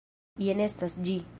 [0.45, 1.19] Jen estas ĝi!